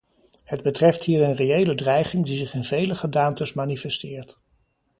[0.45, 4.39] Het betreft hier een reële dreiging die zich in vele gedaantes manifesteert.